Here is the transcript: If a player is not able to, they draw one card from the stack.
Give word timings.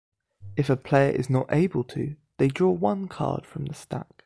If 0.57 0.67
a 0.71 0.77
player 0.77 1.11
is 1.11 1.29
not 1.29 1.53
able 1.53 1.83
to, 1.83 2.15
they 2.39 2.47
draw 2.47 2.71
one 2.71 3.07
card 3.07 3.45
from 3.45 3.65
the 3.65 3.75
stack. 3.75 4.07